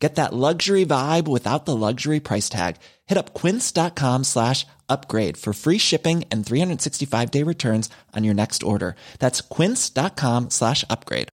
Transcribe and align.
Get 0.00 0.14
that 0.14 0.32
luxury 0.32 0.86
vibe 0.86 1.28
without 1.28 1.66
the 1.66 1.76
luxury 1.76 2.20
price 2.20 2.48
tag. 2.48 2.76
Hit 3.06 3.18
up 3.18 3.34
quince.com 3.34 4.24
slash 4.24 4.66
upgrade 4.88 5.36
for 5.36 5.52
free 5.52 5.78
shipping 5.78 6.24
and 6.32 6.44
365 6.44 7.30
day 7.30 7.44
returns 7.44 7.90
on 8.16 8.24
your 8.24 8.34
next 8.34 8.62
order. 8.62 8.96
That's 9.18 9.42
quince.com 9.42 10.48
slash 10.50 10.84
upgrade. 10.88 11.28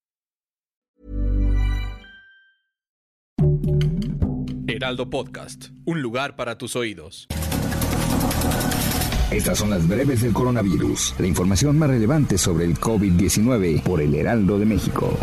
Heraldo 4.70 5.10
Podcast, 5.10 5.70
un 5.86 6.02
lugar 6.02 6.36
para 6.36 6.58
tus 6.58 6.76
oídos. 6.76 7.28
Estas 9.32 9.58
son 9.58 9.70
las 9.70 9.88
breves 9.88 10.22
del 10.22 10.34
coronavirus, 10.34 11.16
la 11.20 11.28
información 11.28 11.80
más 11.80 11.90
relevante 11.90 12.38
sobre 12.38 12.66
el 12.66 12.78
COVID-19 12.78 13.82
por 13.82 14.02
el 14.02 14.14
Heraldo 14.14 14.60
de 14.60 14.66
México. 14.66 15.18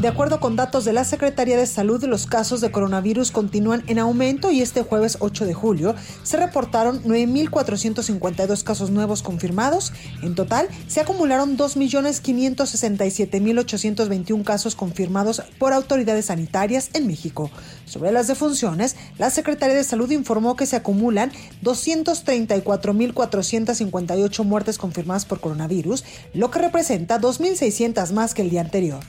De 0.00 0.08
acuerdo 0.08 0.40
con 0.40 0.56
datos 0.56 0.84
de 0.86 0.94
la 0.94 1.04
Secretaría 1.04 1.58
de 1.58 1.66
Salud, 1.66 2.02
los 2.04 2.24
casos 2.24 2.62
de 2.62 2.70
coronavirus 2.70 3.32
continúan 3.32 3.84
en 3.86 3.98
aumento 3.98 4.50
y 4.50 4.62
este 4.62 4.80
jueves 4.80 5.18
8 5.20 5.44
de 5.44 5.52
julio 5.52 5.94
se 6.22 6.38
reportaron 6.38 7.04
9.452 7.04 8.62
casos 8.62 8.90
nuevos 8.90 9.22
confirmados. 9.22 9.92
En 10.22 10.34
total, 10.34 10.68
se 10.88 11.02
acumularon 11.02 11.58
2.567.821 11.58 14.42
casos 14.42 14.74
confirmados 14.74 15.42
por 15.58 15.74
autoridades 15.74 16.24
sanitarias 16.26 16.88
en 16.94 17.06
México. 17.06 17.50
Sobre 17.84 18.10
las 18.10 18.26
defunciones, 18.26 18.96
la 19.18 19.28
Secretaría 19.28 19.76
de 19.76 19.84
Salud 19.84 20.10
informó 20.12 20.56
que 20.56 20.64
se 20.64 20.76
acumulan 20.76 21.30
234.458 21.62 24.44
muertes 24.44 24.78
confirmadas 24.78 25.26
por 25.26 25.40
coronavirus, 25.40 26.04
lo 26.32 26.50
que 26.50 26.60
representa 26.60 27.20
2.600 27.20 28.14
más 28.14 28.32
que 28.32 28.40
el 28.40 28.48
día 28.48 28.62
anterior. 28.62 29.04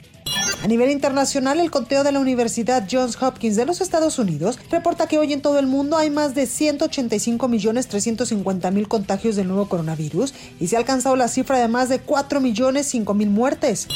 A 0.64 0.68
nivel 0.68 0.92
internacional, 0.92 1.60
el 1.60 1.72
conteo 1.72 2.04
de 2.04 2.12
la 2.12 2.20
Universidad 2.20 2.88
Johns 2.90 3.20
Hopkins 3.20 3.56
de 3.56 3.66
los 3.66 3.82
Estados 3.82 4.20
Unidos 4.20 4.60
reporta 4.70 5.08
que 5.08 5.18
hoy 5.18 5.34
en 5.34 5.42
todo 5.42 5.58
el 5.58 5.66
mundo 5.66 5.98
hay 5.98 6.12
más 6.12 6.36
de 6.36 6.44
185.350.000 6.44 8.88
contagios 8.88 9.36
del 9.36 9.48
nuevo 9.48 9.68
coronavirus 9.68 10.36
y 10.60 10.68
se 10.68 10.76
ha 10.76 10.80
alcanzado 10.80 11.16
la 11.16 11.30
cifra 11.30 11.58
de 11.58 11.68
más 11.68 11.90
de 11.90 12.06
4.005.000 12.06 13.28
muertes. 13.28 13.88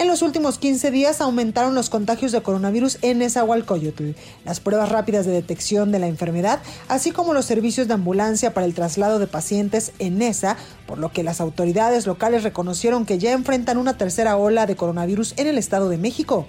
En 0.00 0.08
los 0.08 0.22
últimos 0.22 0.56
15 0.56 0.90
días 0.90 1.20
aumentaron 1.20 1.74
los 1.74 1.90
contagios 1.90 2.32
de 2.32 2.40
coronavirus 2.40 2.96
en 3.02 3.18
Nezahualcóyotl, 3.18 4.12
las 4.46 4.58
pruebas 4.58 4.88
rápidas 4.88 5.26
de 5.26 5.32
detección 5.32 5.92
de 5.92 5.98
la 5.98 6.06
enfermedad, 6.06 6.60
así 6.88 7.10
como 7.10 7.34
los 7.34 7.44
servicios 7.44 7.86
de 7.86 7.92
ambulancia 7.92 8.54
para 8.54 8.64
el 8.64 8.72
traslado 8.72 9.18
de 9.18 9.26
pacientes 9.26 9.92
en 9.98 10.16
Nesa, 10.16 10.56
por 10.86 10.96
lo 10.96 11.12
que 11.12 11.22
las 11.22 11.42
autoridades 11.42 12.06
locales 12.06 12.44
reconocieron 12.44 13.04
que 13.04 13.18
ya 13.18 13.32
enfrentan 13.32 13.76
una 13.76 13.98
tercera 13.98 14.38
ola 14.38 14.64
de 14.64 14.74
coronavirus 14.74 15.34
en 15.36 15.48
el 15.48 15.58
Estado 15.58 15.90
de 15.90 15.98
México. 15.98 16.46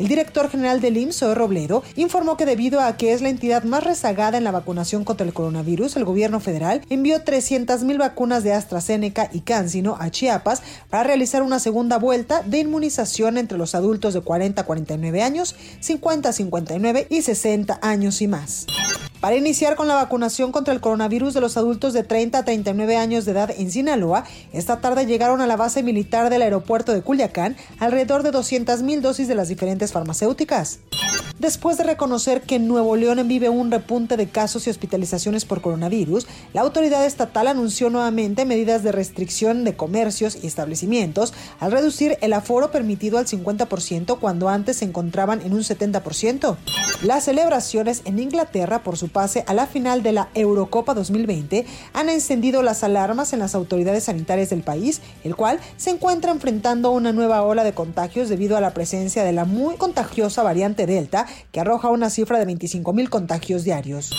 El 0.00 0.08
director 0.08 0.48
general 0.48 0.80
del 0.80 0.96
IMSS, 0.96 1.18
Zoe 1.18 1.34
Robledo, 1.34 1.82
informó 1.94 2.38
que 2.38 2.46
debido 2.46 2.80
a 2.80 2.96
que 2.96 3.12
es 3.12 3.20
la 3.20 3.28
entidad 3.28 3.64
más 3.64 3.84
rezagada 3.84 4.38
en 4.38 4.44
la 4.44 4.50
vacunación 4.50 5.04
contra 5.04 5.26
el 5.26 5.34
coronavirus, 5.34 5.94
el 5.96 6.06
gobierno 6.06 6.40
federal 6.40 6.80
envió 6.88 7.22
300.000 7.22 7.98
vacunas 7.98 8.42
de 8.42 8.54
AstraZeneca 8.54 9.28
y 9.30 9.40
CanSino 9.40 9.98
a 10.00 10.08
Chiapas 10.10 10.62
para 10.88 11.04
realizar 11.04 11.42
una 11.42 11.58
segunda 11.58 11.98
vuelta 11.98 12.42
de 12.42 12.60
inmunización 12.60 13.36
entre 13.36 13.58
los 13.58 13.74
adultos 13.74 14.14
de 14.14 14.22
40 14.22 14.62
a 14.62 14.64
49 14.64 15.22
años, 15.22 15.54
50 15.80 16.30
a 16.30 16.32
59 16.32 17.06
y 17.10 17.20
60 17.20 17.78
años 17.82 18.22
y 18.22 18.28
más. 18.28 18.64
Para 19.20 19.36
iniciar 19.36 19.76
con 19.76 19.86
la 19.86 19.96
vacunación 19.96 20.50
contra 20.50 20.72
el 20.72 20.80
coronavirus 20.80 21.34
de 21.34 21.42
los 21.42 21.58
adultos 21.58 21.92
de 21.92 22.04
30 22.04 22.38
a 22.38 22.44
39 22.46 22.96
años 22.96 23.26
de 23.26 23.32
edad 23.32 23.50
en 23.50 23.70
Sinaloa, 23.70 24.24
esta 24.54 24.80
tarde 24.80 25.04
llegaron 25.04 25.42
a 25.42 25.46
la 25.46 25.58
base 25.58 25.82
militar 25.82 26.30
del 26.30 26.40
aeropuerto 26.40 26.92
de 26.92 27.02
Culiacán 27.02 27.54
alrededor 27.80 28.22
de 28.22 28.32
200.000 28.32 29.00
dosis 29.02 29.28
de 29.28 29.34
las 29.34 29.48
diferentes 29.48 29.92
farmacéuticas. 29.92 30.78
Después 31.38 31.78
de 31.78 31.84
reconocer 31.84 32.42
que 32.42 32.58
Nuevo 32.58 32.96
León 32.96 33.26
vive 33.26 33.48
un 33.48 33.70
repunte 33.70 34.16
de 34.16 34.28
casos 34.28 34.66
y 34.66 34.70
hospitalizaciones 34.70 35.46
por 35.46 35.62
coronavirus, 35.62 36.26
la 36.52 36.60
autoridad 36.60 37.06
estatal 37.06 37.46
anunció 37.46 37.88
nuevamente 37.88 38.44
medidas 38.44 38.82
de 38.82 38.92
restricción 38.92 39.64
de 39.64 39.74
comercios 39.74 40.38
y 40.42 40.46
establecimientos 40.46 41.32
al 41.58 41.72
reducir 41.72 42.18
el 42.20 42.34
aforo 42.34 42.70
permitido 42.70 43.18
al 43.18 43.26
50% 43.26 44.18
cuando 44.18 44.48
antes 44.48 44.78
se 44.78 44.84
encontraban 44.84 45.40
en 45.40 45.54
un 45.54 45.60
70%. 45.60 46.56
Las 47.02 47.24
celebraciones 47.24 48.02
en 48.04 48.18
Inglaterra 48.18 48.82
por 48.82 48.98
su 48.98 49.09
pase 49.10 49.44
a 49.46 49.54
la 49.54 49.66
final 49.66 50.02
de 50.02 50.12
la 50.12 50.28
Eurocopa 50.34 50.94
2020 50.94 51.66
han 51.92 52.08
encendido 52.08 52.62
las 52.62 52.82
alarmas 52.82 53.32
en 53.32 53.40
las 53.40 53.54
autoridades 53.54 54.04
sanitarias 54.04 54.50
del 54.50 54.62
país, 54.62 55.00
el 55.24 55.36
cual 55.36 55.60
se 55.76 55.90
encuentra 55.90 56.32
enfrentando 56.32 56.90
una 56.90 57.12
nueva 57.12 57.42
ola 57.42 57.64
de 57.64 57.74
contagios 57.74 58.28
debido 58.28 58.56
a 58.56 58.60
la 58.60 58.72
presencia 58.72 59.24
de 59.24 59.32
la 59.32 59.44
muy 59.44 59.76
contagiosa 59.76 60.42
variante 60.42 60.86
Delta 60.86 61.26
que 61.52 61.60
arroja 61.60 61.88
una 61.88 62.10
cifra 62.10 62.38
de 62.38 62.46
25.000 62.46 63.08
contagios 63.08 63.64
diarios. 63.64 64.10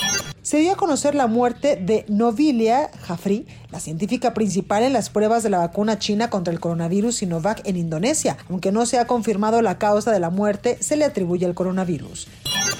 Se 0.42 0.58
dio 0.58 0.72
a 0.74 0.76
conocer 0.76 1.14
la 1.14 1.28
muerte 1.28 1.76
de 1.76 2.04
Novilia 2.08 2.90
Jafri, 3.02 3.46
la 3.72 3.80
científica 3.80 4.34
principal 4.34 4.84
en 4.84 4.92
las 4.92 5.10
pruebas 5.10 5.44
de 5.44 5.52
la 5.52 5.60
vacuna 5.60 6.00
china 6.00 6.32
contra 6.32 6.52
el 6.52 6.60
coronavirus 6.60 7.18
Sinovac 7.18 7.62
en 7.68 7.78
Indonesia. 7.78 8.38
Aunque 8.50 8.72
no 8.72 8.88
se 8.88 8.98
ha 8.98 9.06
confirmado 9.06 9.62
la 9.62 9.78
causa 9.78 10.12
de 10.12 10.20
la 10.20 10.32
muerte, 10.32 10.78
se 10.82 10.98
le 10.98 11.06
atribuye 11.06 11.46
al 11.46 11.54
coronavirus. 11.54 12.28